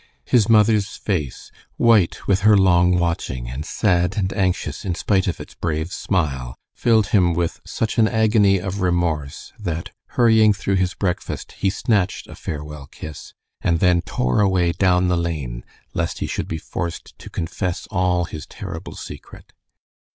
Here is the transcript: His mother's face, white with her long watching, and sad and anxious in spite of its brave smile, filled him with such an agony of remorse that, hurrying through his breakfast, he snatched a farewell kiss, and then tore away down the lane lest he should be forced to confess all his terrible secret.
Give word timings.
His 0.25 0.49
mother's 0.49 0.97
face, 0.97 1.51
white 1.77 2.25
with 2.25 2.39
her 2.39 2.57
long 2.57 2.97
watching, 2.97 3.47
and 3.51 3.63
sad 3.63 4.17
and 4.17 4.33
anxious 4.33 4.83
in 4.83 4.95
spite 4.95 5.27
of 5.27 5.39
its 5.39 5.53
brave 5.53 5.93
smile, 5.93 6.55
filled 6.73 7.09
him 7.09 7.35
with 7.35 7.61
such 7.67 7.99
an 7.99 8.07
agony 8.07 8.57
of 8.57 8.81
remorse 8.81 9.53
that, 9.59 9.91
hurrying 10.17 10.53
through 10.53 10.77
his 10.77 10.95
breakfast, 10.95 11.51
he 11.51 11.69
snatched 11.69 12.25
a 12.25 12.33
farewell 12.33 12.87
kiss, 12.87 13.35
and 13.61 13.79
then 13.79 14.01
tore 14.01 14.41
away 14.41 14.71
down 14.71 15.07
the 15.07 15.15
lane 15.15 15.63
lest 15.93 16.17
he 16.17 16.25
should 16.25 16.47
be 16.47 16.57
forced 16.57 17.15
to 17.19 17.29
confess 17.29 17.87
all 17.91 18.25
his 18.25 18.47
terrible 18.47 18.95
secret. 18.95 19.53